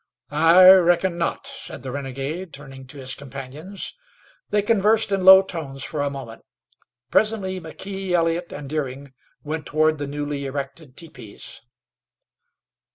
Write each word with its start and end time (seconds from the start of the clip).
"I 0.31 0.67
reckon 0.69 1.15
not," 1.19 1.45
said 1.45 1.83
the 1.83 1.91
renegade, 1.91 2.53
turning 2.53 2.87
to 2.87 2.97
his 2.97 3.13
companions. 3.13 3.93
They 4.49 4.63
conversed 4.63 5.11
in 5.11 5.23
low 5.23 5.43
tones 5.43 5.83
for 5.83 6.01
a 6.01 6.09
moment. 6.09 6.41
Presently 7.11 7.61
McKee, 7.61 8.13
Elliott 8.13 8.51
and 8.51 8.67
Deering 8.67 9.13
went 9.43 9.67
toward 9.67 9.99
the 9.99 10.07
newly 10.07 10.47
erected 10.47 10.97
teepees. 10.97 11.61